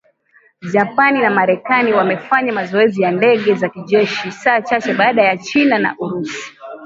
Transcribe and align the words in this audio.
Japan 0.71 1.17
na 1.21 1.29
Marekani 1.29 1.93
wamefanya 1.93 2.51
mazoezi 2.53 3.01
ya 3.01 3.11
ndege 3.11 3.53
za 3.55 3.69
kijeshi 3.69 4.31
saa 4.31 4.61
chache 4.61 4.93
baada 4.93 5.21
ya 5.23 5.37
China 5.37 5.79
na 5.79 5.95
Urusi 5.99 6.53